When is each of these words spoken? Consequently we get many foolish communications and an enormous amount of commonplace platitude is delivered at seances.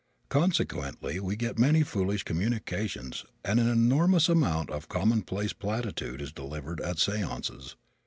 Consequently 0.29 1.19
we 1.19 1.35
get 1.35 1.59
many 1.59 1.83
foolish 1.83 2.23
communications 2.23 3.23
and 3.45 3.59
an 3.59 3.69
enormous 3.69 4.29
amount 4.29 4.71
of 4.71 4.89
commonplace 4.89 5.53
platitude 5.53 6.23
is 6.23 6.31
delivered 6.33 6.81
at 6.81 6.97
seances. 6.97 7.75